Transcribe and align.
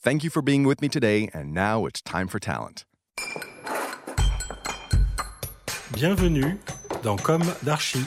Thank 0.00 0.22
you 0.22 0.30
for 0.30 0.42
being 0.42 0.62
with 0.62 0.80
me 0.80 0.88
today, 0.88 1.28
and 1.34 1.52
now 1.52 1.84
it's 1.84 2.00
time 2.00 2.28
for 2.28 2.38
talent. 2.38 2.84
Bienvenue 5.92 6.56
dans 7.02 7.16
Comme 7.16 7.42
d'Archi. 7.64 8.04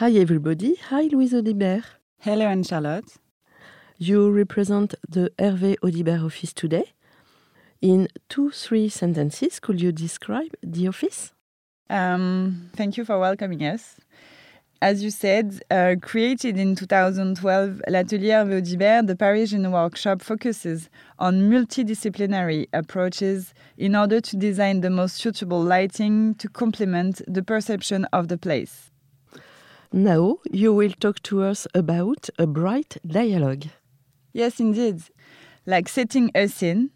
Hi 0.00 0.10
everybody, 0.10 0.74
hi 0.90 1.02
Louise 1.12 1.32
Audibert. 1.32 1.84
Hello, 2.18 2.46
Anne 2.46 2.64
Charlotte. 2.64 3.18
You 3.96 4.28
represent 4.32 4.96
the 5.08 5.30
Hervé 5.38 5.76
Audibert 5.84 6.24
office 6.24 6.52
today. 6.52 6.92
In 7.80 8.08
two, 8.28 8.50
three 8.50 8.88
sentences, 8.88 9.60
could 9.60 9.80
you 9.80 9.92
describe 9.92 10.50
the 10.64 10.88
office? 10.88 11.32
Um, 11.88 12.70
thank 12.74 12.96
you 12.96 13.04
for 13.04 13.16
welcoming 13.20 13.62
us. 13.62 13.94
As 14.80 15.02
you 15.02 15.10
said, 15.10 15.60
uh, 15.72 15.96
created 16.00 16.56
in 16.56 16.76
2012, 16.76 17.82
L'Atelier 17.88 18.44
Hervé 18.44 18.62
Audibert, 18.62 19.08
the 19.08 19.16
Parisian 19.16 19.72
workshop 19.72 20.22
focuses 20.22 20.88
on 21.18 21.50
multidisciplinary 21.50 22.68
approaches 22.72 23.54
in 23.76 23.96
order 23.96 24.20
to 24.20 24.36
design 24.36 24.80
the 24.80 24.90
most 24.90 25.16
suitable 25.16 25.60
lighting 25.60 26.36
to 26.36 26.48
complement 26.48 27.20
the 27.26 27.42
perception 27.42 28.04
of 28.12 28.28
the 28.28 28.38
place. 28.38 28.92
Now 29.92 30.38
you 30.48 30.72
will 30.72 30.92
talk 30.92 31.22
to 31.24 31.42
us 31.42 31.66
about 31.74 32.28
a 32.38 32.46
bright 32.46 32.98
dialogue. 33.04 33.64
Yes, 34.32 34.60
indeed. 34.60 35.02
Like 35.66 35.88
setting 35.88 36.30
a 36.36 36.46
scene, 36.46 36.90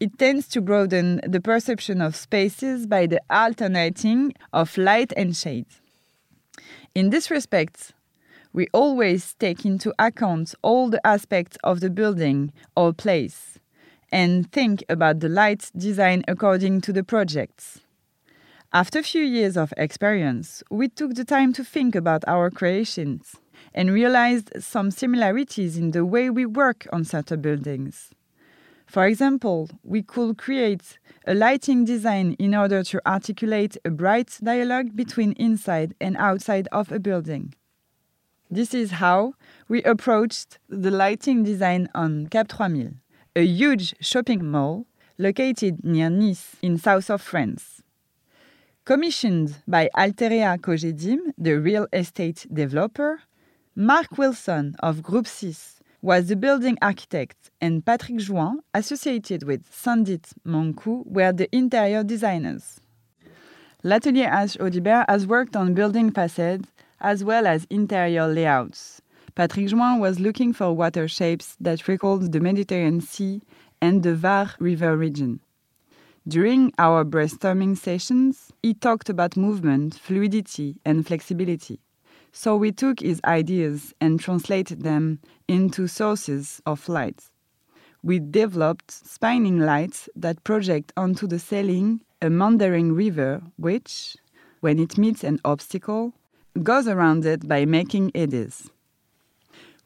it 0.00 0.18
tends 0.18 0.48
to 0.48 0.60
broaden 0.60 1.20
the 1.24 1.40
perception 1.40 2.00
of 2.00 2.16
spaces 2.16 2.88
by 2.88 3.06
the 3.06 3.20
alternating 3.30 4.32
of 4.52 4.76
light 4.76 5.12
and 5.16 5.36
shade. 5.36 5.66
In 6.94 7.10
this 7.10 7.30
respect, 7.30 7.92
we 8.52 8.66
always 8.72 9.34
take 9.34 9.64
into 9.64 9.94
account 9.96 10.56
all 10.62 10.90
the 10.90 11.04
aspects 11.06 11.56
of 11.62 11.78
the 11.78 11.90
building 11.90 12.52
or 12.76 12.92
place 12.92 13.60
and 14.10 14.50
think 14.50 14.82
about 14.88 15.20
the 15.20 15.28
light 15.28 15.70
design 15.76 16.24
according 16.26 16.80
to 16.80 16.92
the 16.92 17.04
projects. 17.04 17.80
After 18.72 18.98
a 18.98 19.04
few 19.04 19.22
years 19.22 19.56
of 19.56 19.72
experience, 19.76 20.64
we 20.68 20.88
took 20.88 21.14
the 21.14 21.24
time 21.24 21.52
to 21.52 21.64
think 21.64 21.94
about 21.94 22.24
our 22.26 22.50
creations 22.50 23.36
and 23.72 23.92
realized 23.92 24.50
some 24.58 24.90
similarities 24.90 25.76
in 25.76 25.92
the 25.92 26.04
way 26.04 26.28
we 26.28 26.44
work 26.44 26.88
on 26.92 27.04
certain 27.04 27.40
buildings. 27.40 28.10
For 28.90 29.06
example, 29.06 29.70
we 29.84 30.02
could 30.02 30.36
create 30.36 30.98
a 31.24 31.32
lighting 31.32 31.84
design 31.84 32.34
in 32.40 32.56
order 32.56 32.82
to 32.82 33.00
articulate 33.06 33.76
a 33.84 33.90
bright 33.90 34.36
dialogue 34.42 34.96
between 34.96 35.30
inside 35.34 35.94
and 36.00 36.16
outside 36.16 36.66
of 36.72 36.90
a 36.90 36.98
building. 36.98 37.54
This 38.50 38.74
is 38.74 38.90
how 38.90 39.34
we 39.68 39.80
approached 39.84 40.58
the 40.68 40.90
lighting 40.90 41.44
design 41.44 41.88
on 41.94 42.26
Cap 42.26 42.48
3000, 42.48 42.98
a 43.36 43.46
huge 43.46 43.94
shopping 44.00 44.50
mall 44.50 44.86
located 45.18 45.84
near 45.84 46.10
Nice 46.10 46.56
in 46.60 46.76
south 46.76 47.10
of 47.10 47.22
France. 47.22 47.84
Commissioned 48.84 49.62
by 49.68 49.88
Altarea 49.96 50.58
Cogedim, 50.58 51.32
the 51.38 51.60
real 51.60 51.86
estate 51.92 52.44
developer, 52.52 53.20
Mark 53.76 54.18
Wilson 54.18 54.74
of 54.80 55.00
Group 55.00 55.28
6 55.28 55.79
was 56.02 56.28
the 56.28 56.36
building 56.36 56.78
architect 56.80 57.50
and 57.60 57.84
Patrick 57.84 58.18
Jouin, 58.18 58.58
associated 58.72 59.42
with 59.42 59.70
Sanjit 59.70 60.32
Manku, 60.46 61.06
were 61.06 61.32
the 61.32 61.54
interior 61.54 62.02
designers. 62.02 62.80
L'Atelier 63.82 64.30
H. 64.32 64.58
Audibert 64.58 65.04
has 65.08 65.26
worked 65.26 65.56
on 65.56 65.74
building 65.74 66.10
facades 66.10 66.68
as 67.00 67.24
well 67.24 67.46
as 67.46 67.66
interior 67.70 68.26
layouts. 68.26 69.00
Patrick 69.34 69.66
Jouin 69.66 70.00
was 70.00 70.20
looking 70.20 70.52
for 70.52 70.72
water 70.72 71.08
shapes 71.08 71.56
that 71.60 71.88
recalled 71.88 72.32
the 72.32 72.40
Mediterranean 72.40 73.00
Sea 73.00 73.40
and 73.80 74.02
the 74.02 74.14
Var 74.14 74.54
River 74.58 74.96
region. 74.96 75.40
During 76.28 76.72
our 76.78 77.04
brainstorming 77.04 77.76
sessions, 77.76 78.52
he 78.62 78.74
talked 78.74 79.08
about 79.08 79.36
movement, 79.36 79.94
fluidity, 79.94 80.76
and 80.84 81.06
flexibility. 81.06 81.80
So 82.32 82.56
we 82.56 82.72
took 82.72 83.00
his 83.00 83.20
ideas 83.24 83.92
and 84.00 84.20
translated 84.20 84.82
them 84.82 85.18
into 85.48 85.86
sources 85.86 86.62
of 86.64 86.88
light. 86.88 87.24
We 88.02 88.18
developed 88.18 88.90
spinning 88.90 89.58
lights 89.60 90.08
that 90.16 90.44
project 90.44 90.92
onto 90.96 91.26
the 91.26 91.38
ceiling 91.38 92.00
a 92.22 92.30
meandering 92.30 92.92
river 92.92 93.42
which, 93.56 94.16
when 94.60 94.78
it 94.78 94.98
meets 94.98 95.24
an 95.24 95.40
obstacle, 95.44 96.12
goes 96.62 96.86
around 96.86 97.24
it 97.24 97.48
by 97.48 97.64
making 97.64 98.12
eddies. 98.14 98.70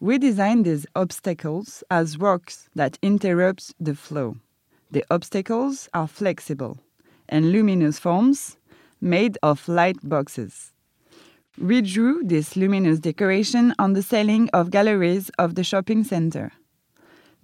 We 0.00 0.19
designed 0.19 0.65
these 0.65 0.87
obstacles 0.94 1.84
as 1.91 2.19
rocks 2.19 2.69
that 2.75 2.99
interrupt 3.00 3.72
the 3.81 3.94
flow. 3.94 4.37
The 4.91 5.05
obstacles 5.11 5.88
are 5.94 6.09
flexible 6.09 6.78
and 7.28 7.53
luminous 7.53 7.99
forms 7.99 8.59
made 9.00 9.38
of 9.43 9.66
light 9.69 9.97
boxes. 10.03 10.74
We 11.60 11.82
drew 11.82 12.25
this 12.25 12.56
luminous 12.56 12.98
decoration 12.98 13.75
on 13.78 13.92
the 13.92 14.03
ceiling 14.03 14.50
of 14.53 14.72
galleries 14.72 15.31
of 15.38 15.54
the 15.54 15.62
shopping 15.62 16.03
center. 16.03 16.50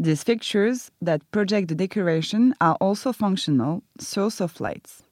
These 0.01 0.25
fixtures 0.25 0.91
that 1.01 1.31
project 1.31 1.69
the 1.69 1.77
decoration 1.77 2.55
are 2.61 2.77
also 2.81 3.13
functional 3.13 3.85
source 4.01 4.41
of 4.41 4.61
lights. 4.61 5.05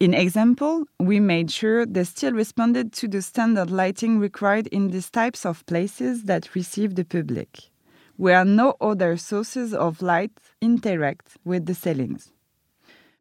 In 0.00 0.12
example, 0.12 0.86
we 0.98 1.20
made 1.20 1.52
sure 1.52 1.86
they 1.86 2.02
still 2.02 2.32
responded 2.32 2.92
to 2.94 3.06
the 3.06 3.22
standard 3.22 3.70
lighting 3.70 4.18
required 4.18 4.66
in 4.68 4.90
these 4.90 5.08
types 5.08 5.46
of 5.46 5.64
places 5.66 6.24
that 6.24 6.52
receive 6.56 6.96
the 6.96 7.04
public, 7.04 7.70
where 8.16 8.44
no 8.44 8.74
other 8.80 9.16
sources 9.16 9.72
of 9.72 10.02
light 10.02 10.32
interact 10.60 11.36
with 11.44 11.66
the 11.66 11.74
ceilings. 11.74 12.32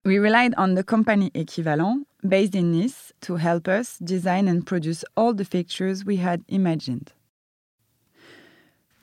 We 0.05 0.19
relied 0.19 0.53
on 0.53 0.75
the 0.75 0.83
company 0.83 1.31
Equivalent, 1.33 2.05
based 2.21 2.53
in 2.53 2.71
Nice, 2.71 3.11
to 3.21 3.38
help 3.38 3.67
us 3.67 3.97
design 3.97 4.47
and 4.47 4.63
produce 4.63 5.03
all 5.17 5.33
the 5.33 5.43
fixtures 5.43 6.05
we 6.05 6.17
had 6.17 6.43
imagined. 6.47 7.12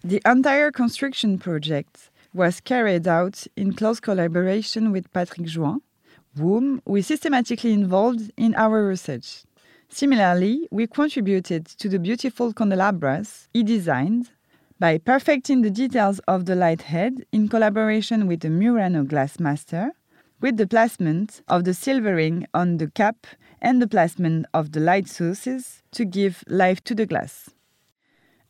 The 0.04 0.22
entire 0.24 0.70
construction 0.70 1.40
project 1.40 2.08
was 2.32 2.60
carried 2.60 3.08
out 3.08 3.48
in 3.56 3.72
close 3.72 3.98
collaboration 3.98 4.92
with 4.92 5.12
Patrick 5.12 5.48
Jouin, 5.48 5.80
whom 6.38 6.80
we 6.86 7.02
systematically 7.02 7.72
involved 7.72 8.30
in 8.36 8.54
our 8.54 8.86
research. 8.86 9.42
Similarly, 9.88 10.68
we 10.70 10.86
contributed 10.86 11.66
to 11.66 11.88
the 11.88 11.98
beautiful 11.98 12.52
candelabras 12.52 13.48
he 13.52 13.64
designed 13.64 14.30
by 14.78 14.98
perfecting 14.98 15.62
the 15.62 15.70
details 15.70 16.20
of 16.28 16.44
the 16.44 16.54
light 16.54 16.82
head 16.82 17.26
in 17.32 17.48
collaboration 17.48 18.28
with 18.28 18.38
the 18.38 18.50
Murano 18.50 19.02
glass 19.02 19.40
master, 19.40 19.90
with 20.42 20.56
the 20.56 20.66
placement 20.66 21.40
of 21.46 21.64
the 21.64 21.72
silvering 21.72 22.46
on 22.52 22.76
the 22.78 22.88
cap 22.88 23.26
and 23.62 23.80
the 23.80 23.86
placement 23.86 24.44
of 24.52 24.72
the 24.72 24.80
light 24.80 25.08
sources 25.08 25.82
to 25.92 26.04
give 26.04 26.42
life 26.48 26.82
to 26.82 26.94
the 26.94 27.06
glass. 27.06 27.48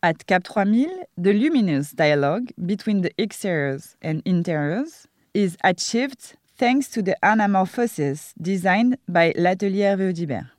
At 0.02 0.26
Cap 0.26 0.44
3000, 0.48 1.04
the 1.16 1.34
luminous 1.34 1.92
dialogue 1.92 2.50
between 2.66 3.02
the 3.02 3.12
exteriors 3.20 3.96
and 4.00 4.22
interiors 4.24 5.06
is 5.34 5.56
achieved 5.62 6.34
thanks 6.56 6.88
to 6.88 7.02
the 7.02 7.16
anamorphosis 7.22 8.32
designed 8.40 8.96
by 9.06 9.32
L'Atelier 9.36 9.96
Hervé 9.96 10.12
Audibert. 10.12 10.50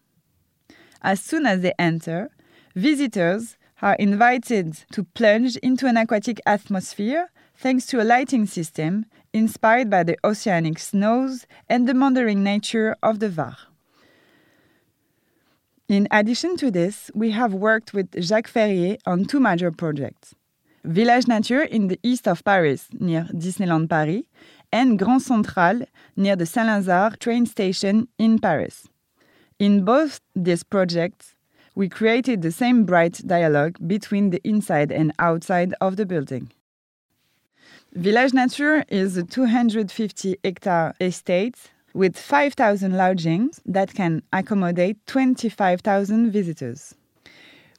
As 1.01 1.19
soon 1.19 1.45
as 1.45 1.61
they 1.61 1.73
enter, 1.77 2.29
visitors 2.75 3.57
are 3.83 3.95
invited 3.95 4.85
to 4.93 5.03
plunge 5.03 5.57
into 5.57 5.85
an 5.87 5.97
aquatic 5.97 6.39
atmosphere 6.45 7.29
thanks 7.57 7.85
to 7.85 8.01
a 8.01 8.05
lighting 8.05 8.45
system 8.45 9.05
inspired 9.33 9.89
by 9.89 10.03
the 10.03 10.17
oceanic 10.23 10.79
snows 10.79 11.45
and 11.67 11.85
the 11.87 11.93
meandering 11.93 12.41
nature 12.41 12.95
of 13.03 13.19
the 13.19 13.27
Var. 13.27 13.57
In 15.89 16.07
addition 16.11 16.55
to 16.57 16.71
this, 16.71 17.11
we 17.13 17.31
have 17.31 17.53
worked 17.53 17.93
with 17.93 18.07
Jacques 18.23 18.47
Ferrier 18.47 18.95
on 19.05 19.25
two 19.25 19.41
major 19.41 19.69
projects 19.69 20.33
Village 20.85 21.27
Nature 21.27 21.63
in 21.63 21.89
the 21.89 21.99
east 22.03 22.25
of 22.27 22.43
Paris, 22.43 22.87
near 22.99 23.27
Disneyland 23.33 23.89
Paris, 23.89 24.23
and 24.71 24.97
Grand 24.97 25.21
Central, 25.21 25.81
near 26.15 26.37
the 26.37 26.45
Saint 26.45 26.67
Lazare 26.67 27.19
train 27.19 27.45
station 27.45 28.07
in 28.17 28.39
Paris. 28.39 28.87
In 29.59 29.83
both 29.83 30.21
these 30.35 30.63
projects, 30.63 31.35
we 31.75 31.89
created 31.89 32.41
the 32.41 32.51
same 32.51 32.83
bright 32.83 33.21
dialogue 33.25 33.77
between 33.87 34.29
the 34.29 34.41
inside 34.43 34.91
and 34.91 35.11
outside 35.19 35.73
of 35.81 35.95
the 35.95 36.05
building. 36.05 36.51
Village 37.93 38.33
Nature 38.33 38.83
is 38.89 39.17
a 39.17 39.23
250 39.23 40.37
hectare 40.43 40.93
estate 40.99 41.71
with 41.93 42.17
5,000 42.17 42.97
lodgings 42.97 43.61
that 43.65 43.93
can 43.93 44.23
accommodate 44.33 44.97
25,000 45.05 46.31
visitors. 46.31 46.95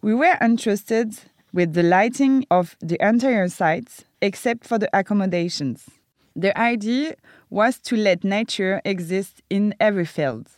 We 0.03 0.15
were 0.15 0.39
entrusted 0.41 1.15
with 1.53 1.73
the 1.75 1.83
lighting 1.83 2.47
of 2.51 2.77
the 2.81 2.97
entire 3.05 3.49
site 3.49 4.05
except 4.21 4.67
for 4.67 4.79
the 4.79 4.89
accommodations. 4.97 5.89
The 6.37 6.57
idea 6.59 7.15
was 7.51 7.79
to 7.81 7.97
let 7.97 8.25
nature 8.25 8.81
exist 8.85 9.43
in 9.51 9.75
every 9.79 10.05
field. 10.05 10.49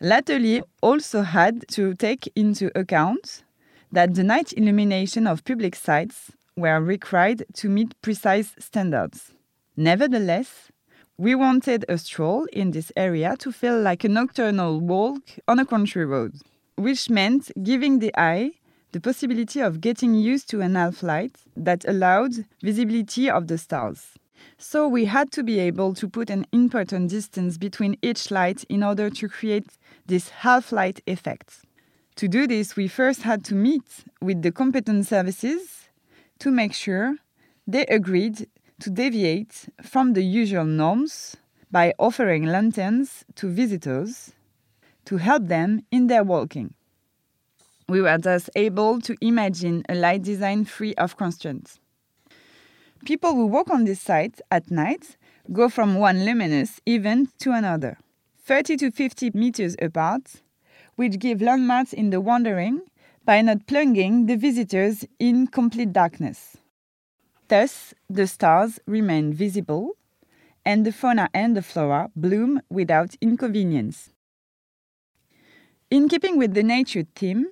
L'Atelier 0.00 0.62
also 0.82 1.22
had 1.22 1.64
to 1.68 1.94
take 1.94 2.30
into 2.34 2.70
account 2.78 3.44
that 3.92 4.14
the 4.14 4.24
night 4.24 4.52
illumination 4.56 5.26
of 5.26 5.44
public 5.44 5.76
sites 5.76 6.32
were 6.56 6.80
required 6.80 7.44
to 7.54 7.68
meet 7.68 8.00
precise 8.02 8.54
standards. 8.58 9.32
Nevertheless, 9.76 10.70
we 11.16 11.34
wanted 11.36 11.84
a 11.88 11.96
stroll 11.96 12.46
in 12.52 12.72
this 12.72 12.90
area 12.96 13.36
to 13.38 13.52
feel 13.52 13.80
like 13.80 14.02
a 14.02 14.08
nocturnal 14.08 14.80
walk 14.80 15.22
on 15.46 15.60
a 15.60 15.66
country 15.66 16.04
road, 16.04 16.34
which 16.76 17.08
meant 17.08 17.52
giving 17.62 18.00
the 18.00 18.12
eye 18.18 18.50
the 18.90 19.00
possibility 19.00 19.60
of 19.60 19.80
getting 19.80 20.14
used 20.14 20.50
to 20.50 20.60
an 20.60 20.74
half 20.74 21.02
light 21.02 21.36
that 21.56 21.84
allowed 21.86 22.32
visibility 22.62 23.30
of 23.30 23.46
the 23.46 23.58
stars. 23.58 24.14
So 24.58 24.88
we 24.88 25.06
had 25.06 25.30
to 25.32 25.42
be 25.42 25.58
able 25.58 25.94
to 25.94 26.08
put 26.08 26.30
an 26.30 26.46
important 26.52 27.10
distance 27.10 27.58
between 27.58 27.96
each 28.02 28.30
light 28.30 28.64
in 28.68 28.82
order 28.82 29.10
to 29.10 29.28
create 29.28 29.66
this 30.06 30.28
half 30.28 30.72
light 30.72 31.00
effect. 31.06 31.64
To 32.16 32.28
do 32.28 32.46
this, 32.46 32.76
we 32.76 32.88
first 32.88 33.22
had 33.22 33.44
to 33.46 33.54
meet 33.54 34.04
with 34.20 34.42
the 34.42 34.52
competent 34.52 35.06
services 35.06 35.88
to 36.38 36.50
make 36.50 36.72
sure 36.72 37.16
they 37.66 37.86
agreed 37.86 38.46
to 38.80 38.90
deviate 38.90 39.68
from 39.82 40.12
the 40.12 40.22
usual 40.22 40.64
norms 40.64 41.36
by 41.70 41.92
offering 41.98 42.44
lanterns 42.44 43.24
to 43.34 43.48
visitors 43.48 44.32
to 45.06 45.16
help 45.16 45.46
them 45.48 45.82
in 45.90 46.06
their 46.06 46.22
walking. 46.22 46.74
We 47.88 48.00
were 48.00 48.18
thus 48.18 48.48
able 48.54 49.00
to 49.02 49.16
imagine 49.20 49.84
a 49.88 49.94
light 49.94 50.22
design 50.22 50.64
free 50.64 50.94
of 50.94 51.16
constraints. 51.16 51.80
People 53.04 53.34
who 53.34 53.46
walk 53.46 53.70
on 53.70 53.84
this 53.84 54.00
site 54.00 54.40
at 54.50 54.70
night 54.70 55.18
go 55.52 55.68
from 55.68 55.96
one 55.96 56.24
luminous 56.24 56.80
event 56.86 57.28
to 57.40 57.52
another, 57.52 57.98
30 58.44 58.78
to 58.78 58.90
50 58.90 59.30
meters 59.34 59.76
apart, 59.82 60.40
which 60.96 61.18
give 61.18 61.42
landmarks 61.42 61.92
in 61.92 62.08
the 62.08 62.20
wandering 62.20 62.80
by 63.26 63.42
not 63.42 63.66
plunging 63.66 64.24
the 64.24 64.36
visitors 64.36 65.04
in 65.18 65.46
complete 65.46 65.92
darkness. 65.92 66.56
Thus, 67.48 67.92
the 68.08 68.26
stars 68.26 68.80
remain 68.86 69.34
visible, 69.34 69.92
and 70.64 70.86
the 70.86 70.92
fauna 70.92 71.28
and 71.34 71.54
the 71.54 71.62
flora 71.62 72.10
bloom 72.16 72.62
without 72.70 73.16
inconvenience. 73.20 74.10
In 75.90 76.08
keeping 76.08 76.38
with 76.38 76.54
the 76.54 76.62
nature 76.62 77.04
theme, 77.14 77.48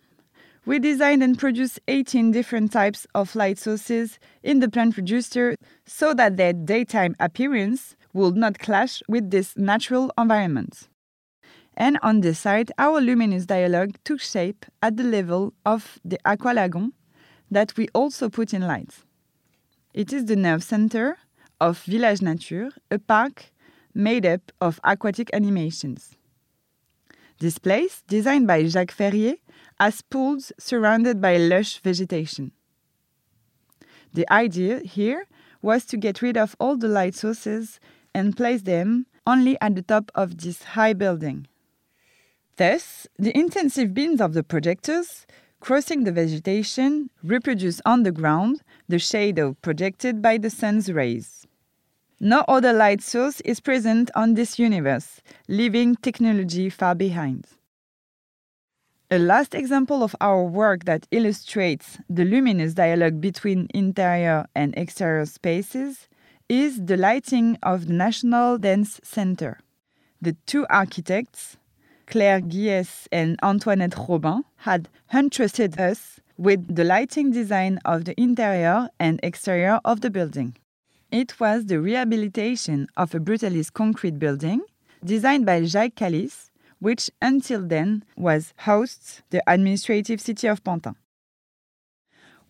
we 0.64 0.78
designed 0.78 1.22
and 1.22 1.38
produced 1.38 1.80
18 1.88 2.30
different 2.30 2.72
types 2.72 3.06
of 3.14 3.34
light 3.34 3.58
sources 3.58 4.18
in 4.42 4.60
the 4.60 4.68
plant 4.68 4.96
register 4.96 5.56
so 5.86 6.14
that 6.14 6.36
their 6.36 6.52
daytime 6.52 7.16
appearance 7.18 7.96
would 8.12 8.36
not 8.36 8.58
clash 8.58 9.02
with 9.08 9.30
this 9.30 9.56
natural 9.56 10.12
environment. 10.16 10.88
And 11.74 11.98
on 12.02 12.20
this 12.20 12.38
side, 12.38 12.70
our 12.78 13.00
luminous 13.00 13.46
dialogue 13.46 13.96
took 14.04 14.20
shape 14.20 14.66
at 14.82 14.96
the 14.96 15.04
level 15.04 15.54
of 15.64 15.98
the 16.04 16.18
aqualagon 16.24 16.92
that 17.50 17.76
we 17.76 17.88
also 17.94 18.28
put 18.28 18.54
in 18.54 18.62
light. 18.62 18.94
It 19.94 20.12
is 20.12 20.26
the 20.26 20.36
nerve 20.36 20.62
center 20.62 21.18
of 21.60 21.82
Village 21.84 22.22
Nature, 22.22 22.70
a 22.90 22.98
park 22.98 23.52
made 23.94 24.26
up 24.26 24.52
of 24.60 24.80
aquatic 24.84 25.30
animations. 25.32 26.16
This 27.42 27.58
place, 27.58 28.04
designed 28.06 28.46
by 28.46 28.66
Jacques 28.66 28.92
Ferrier, 28.92 29.34
has 29.80 30.00
pools 30.00 30.52
surrounded 30.60 31.20
by 31.20 31.38
lush 31.38 31.80
vegetation. 31.80 32.52
The 34.14 34.32
idea 34.32 34.78
here 34.78 35.26
was 35.60 35.84
to 35.86 35.96
get 35.96 36.22
rid 36.22 36.36
of 36.36 36.54
all 36.60 36.76
the 36.76 36.86
light 36.86 37.16
sources 37.16 37.80
and 38.14 38.36
place 38.36 38.62
them 38.62 39.06
only 39.26 39.60
at 39.60 39.74
the 39.74 39.82
top 39.82 40.12
of 40.14 40.38
this 40.38 40.62
high 40.78 40.92
building. 40.92 41.48
Thus, 42.58 43.08
the 43.18 43.36
intensive 43.36 43.92
beams 43.92 44.20
of 44.20 44.34
the 44.34 44.44
projectors 44.44 45.26
crossing 45.58 46.04
the 46.04 46.12
vegetation 46.12 47.10
reproduce 47.24 47.80
on 47.84 48.04
the 48.04 48.12
ground 48.12 48.62
the 48.88 49.00
shadow 49.00 49.56
projected 49.62 50.22
by 50.22 50.38
the 50.38 50.50
sun's 50.50 50.92
rays. 50.92 51.48
No 52.24 52.44
other 52.46 52.72
light 52.72 53.02
source 53.02 53.40
is 53.40 53.58
present 53.58 54.08
on 54.14 54.34
this 54.34 54.56
universe, 54.56 55.20
leaving 55.48 55.96
technology 55.96 56.70
far 56.70 56.94
behind. 56.94 57.48
A 59.10 59.18
last 59.18 59.56
example 59.56 60.04
of 60.04 60.14
our 60.20 60.44
work 60.44 60.84
that 60.84 61.08
illustrates 61.10 61.98
the 62.08 62.24
luminous 62.24 62.74
dialogue 62.74 63.20
between 63.20 63.66
interior 63.74 64.46
and 64.54 64.72
exterior 64.76 65.26
spaces 65.26 66.06
is 66.48 66.84
the 66.84 66.96
lighting 66.96 67.58
of 67.60 67.88
the 67.88 67.92
National 67.92 68.56
Dance 68.56 69.00
Center. 69.02 69.58
The 70.20 70.36
two 70.46 70.64
architects, 70.70 71.56
Claire 72.06 72.40
Guieysse 72.40 73.08
and 73.10 73.36
Antoinette 73.42 73.96
Robain 73.96 74.44
had 74.58 74.88
entrusted 75.12 75.80
us 75.80 76.20
with 76.38 76.72
the 76.72 76.84
lighting 76.84 77.32
design 77.32 77.80
of 77.84 78.04
the 78.04 78.14
interior 78.20 78.90
and 79.00 79.18
exterior 79.24 79.80
of 79.84 80.02
the 80.02 80.10
building. 80.10 80.54
It 81.12 81.38
was 81.38 81.66
the 81.66 81.78
rehabilitation 81.78 82.88
of 82.96 83.14
a 83.14 83.20
brutalist 83.20 83.74
concrete 83.74 84.18
building 84.18 84.62
designed 85.04 85.44
by 85.44 85.62
Jacques 85.64 85.94
Kalisz, 85.94 86.48
which 86.78 87.10
until 87.20 87.60
then 87.60 88.02
was 88.16 88.54
housed 88.56 89.20
the 89.28 89.42
administrative 89.46 90.22
city 90.22 90.46
of 90.46 90.64
Pantin. 90.64 90.94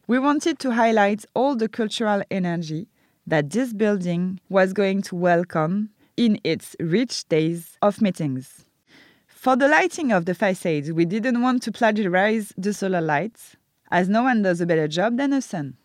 We 0.06 0.20
wanted 0.20 0.60
to 0.60 0.70
highlight 0.70 1.24
all 1.34 1.56
the 1.56 1.68
cultural 1.68 2.22
energy 2.30 2.86
that 3.26 3.50
this 3.50 3.72
building 3.72 4.38
was 4.48 4.72
going 4.72 5.02
to 5.02 5.16
welcome 5.16 5.90
in 6.16 6.38
its 6.44 6.76
rich 6.78 7.28
days 7.28 7.76
of 7.82 8.00
meetings. 8.00 8.64
For 9.26 9.56
the 9.56 9.66
lighting 9.66 10.12
of 10.12 10.24
the 10.24 10.36
facades, 10.36 10.92
we 10.92 11.04
didn't 11.04 11.42
want 11.42 11.64
to 11.64 11.72
plagiarize 11.72 12.54
the 12.56 12.72
solar 12.72 13.00
lights, 13.00 13.56
as 13.90 14.08
no 14.08 14.22
one 14.22 14.42
does 14.42 14.60
a 14.60 14.66
better 14.66 14.86
job 14.86 15.16
than 15.16 15.32
a 15.32 15.42
sun. 15.42 15.78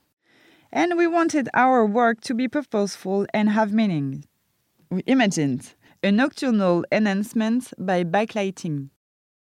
And 0.71 0.97
we 0.97 1.07
wanted 1.07 1.49
our 1.53 1.85
work 1.85 2.21
to 2.21 2.33
be 2.33 2.47
purposeful 2.47 3.25
and 3.33 3.49
have 3.49 3.73
meaning. 3.73 4.25
We 4.89 5.03
imagined 5.05 5.73
a 6.03 6.11
nocturnal 6.11 6.85
enhancement 6.91 7.73
by 7.77 8.03
backlighting. 8.03 8.89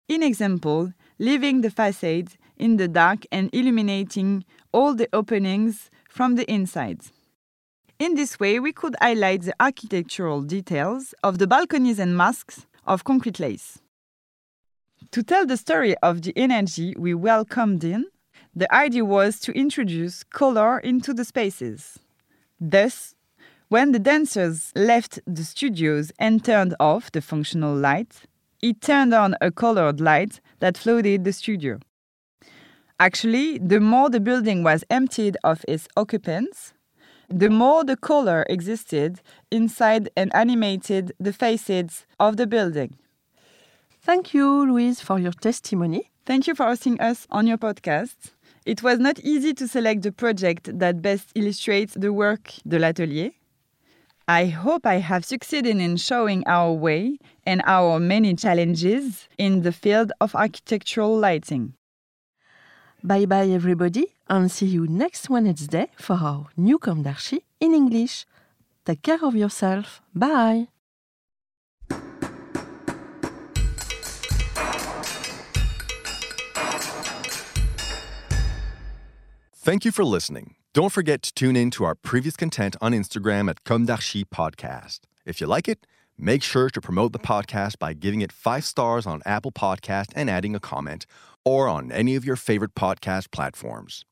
In 0.09 0.23
example, 0.23 0.93
leaving 1.19 1.61
the 1.61 1.71
facade 1.71 2.35
in 2.57 2.77
the 2.77 2.89
dark 2.89 3.27
and 3.33 3.51
illuminating 3.53 4.45
all 4.73 4.95
the 4.95 5.09
openings 5.13 5.91
from 6.09 6.37
the 6.37 6.51
inside. 6.51 7.01
In 7.99 8.15
this 8.15 8.39
way, 8.39 8.61
we 8.61 8.73
could 8.73 8.95
highlight 9.01 9.43
the 9.43 9.55
architectural 9.59 10.43
details 10.43 11.15
of 11.23 11.39
the 11.39 11.47
balconies 11.47 11.99
and 11.99 12.17
masks 12.17 12.67
of 12.87 13.05
concrete 13.05 13.41
lace. 13.41 13.79
To 15.13 15.23
tell 15.23 15.47
the 15.47 15.57
story 15.57 15.97
of 15.99 16.23
the 16.23 16.33
energy 16.37 16.95
we 16.99 17.15
welcomed 17.15 17.85
in, 17.85 18.07
the 18.57 18.75
idea 18.75 19.05
was 19.05 19.39
to 19.41 19.53
introduce 19.53 20.25
color 20.25 20.79
into 20.79 21.13
the 21.13 21.27
spaces. 21.27 21.99
Thus, 22.59 23.15
when 23.69 23.93
the 23.93 23.99
dancers 23.99 24.73
left 24.75 25.21
the 25.27 25.45
studios 25.45 26.11
and 26.19 26.43
turned 26.43 26.75
off 26.81 27.13
the 27.13 27.21
functional 27.21 27.77
light, 27.77 28.23
it 28.63 28.81
turned 28.81 29.13
on 29.13 29.37
a 29.43 29.51
colored 29.51 30.01
light 30.01 30.41
that 30.61 30.79
flooded 30.79 31.25
the 31.25 31.33
studio. 31.35 31.79
Actually, 32.99 33.59
the 33.59 33.79
more 33.79 34.09
the 34.09 34.21
building 34.21 34.63
was 34.63 34.85
emptied 34.89 35.37
of 35.45 35.63
its 35.69 35.87
occupants, 35.95 36.73
the 37.29 37.51
more 37.51 37.85
the 37.85 37.97
color 37.97 38.47
existed 38.49 39.21
inside 39.51 40.09
and 40.17 40.35
animated 40.35 41.13
the 41.21 41.33
facades 41.33 42.07
of 42.19 42.39
the 42.39 42.47
building. 42.47 42.97
Thank 44.01 44.33
you, 44.33 44.73
Louise, 44.73 45.01
for 45.01 45.19
your 45.19 45.33
testimony. 45.33 46.11
Thank 46.25 46.47
you 46.47 46.55
for 46.55 46.65
hosting 46.65 46.99
us 47.01 47.27
on 47.31 47.47
your 47.47 47.59
podcast. 47.59 48.36
It 48.67 48.83
was 48.83 48.99
not 48.99 49.21
easy 49.21 49.55
to 49.55 49.69
select 49.69 50.03
the 50.03 50.11
project 50.11 50.77
that 50.81 51.01
best 51.01 51.31
illustrates 51.37 51.95
the 51.95 52.13
work 52.13 52.53
de 52.67 52.81
l'atelier. 52.81 53.31
I 54.27 54.47
hope 54.47 54.85
I 54.85 54.97
have 54.97 55.25
succeeded 55.25 55.77
in 55.77 55.97
showing 55.97 56.43
our 56.49 56.73
way 56.73 57.19
and 57.47 57.63
our 57.65 58.01
many 58.01 58.35
challenges 58.35 59.29
in 59.39 59.63
the 59.63 59.71
field 59.71 60.11
of 60.21 60.35
architectural 60.35 61.17
lighting. 61.17 61.75
Bye 63.05 63.27
bye, 63.27 63.47
everybody, 63.47 64.07
and 64.29 64.51
see 64.51 64.67
you 64.67 64.89
next 64.89 65.31
Wednesday 65.31 65.87
for 65.97 66.15
our 66.15 66.47
new 66.57 66.79
Comme 66.79 67.05
d'Archi 67.05 67.45
in 67.61 67.73
English. 67.73 68.27
Take 68.85 69.03
care 69.03 69.25
of 69.25 69.37
yourself. 69.37 70.03
Bye. 70.13 70.67
Thank 79.67 79.85
you 79.85 79.91
for 79.91 80.05
listening. 80.05 80.55
Don't 80.75 80.93
forget 80.93 81.23
to 81.23 81.35
tune 81.35 81.57
in 81.57 81.73
to 81.73 81.83
our 81.83 81.97
previous 81.97 82.37
content 82.37 82.77
on 82.81 82.93
Instagram 82.93 83.51
at 83.51 83.65
Comme 83.65 83.85
d'Archi 83.85 84.25
Podcast. 84.25 85.01
If 85.25 85.41
you 85.41 85.49
like 85.49 85.67
it, 85.67 85.89
make 86.17 86.45
sure 86.45 86.71
to 86.71 86.81
promote 86.81 87.13
the 87.13 87.19
podcast 87.19 87.81
by 87.81 87.93
giving 87.93 88.21
it 88.21 88.31
five 88.31 88.65
stars 88.65 89.07
on 89.09 89.23
Apple 89.27 89.51
Podcast 89.51 90.13
and 90.15 90.31
adding 90.31 90.55
a 90.55 90.61
comment, 90.61 91.05
or 91.45 91.67
on 91.67 91.91
any 91.91 92.15
of 92.15 92.25
your 92.25 92.37
favorite 92.37 92.77
podcast 92.77 93.33
platforms. 93.33 94.05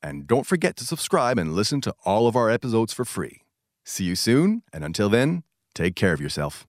And 0.00 0.28
don't 0.28 0.46
forget 0.46 0.76
to 0.76 0.84
subscribe 0.84 1.38
and 1.38 1.56
listen 1.56 1.80
to 1.80 1.94
all 2.04 2.28
of 2.28 2.36
our 2.36 2.48
episodes 2.48 2.92
for 2.92 3.04
free. 3.04 3.40
See 3.84 4.04
you 4.04 4.14
soon, 4.14 4.62
and 4.72 4.84
until 4.84 5.08
then, 5.08 5.42
take 5.74 5.96
care 5.96 6.12
of 6.12 6.20
yourself. 6.20 6.68